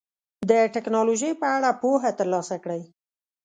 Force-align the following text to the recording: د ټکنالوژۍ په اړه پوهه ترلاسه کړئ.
د 0.49 0.51
ټکنالوژۍ 0.75 1.31
په 1.41 1.47
اړه 1.55 1.69
پوهه 1.81 2.11
ترلاسه 2.19 2.55
کړئ. 2.63 2.81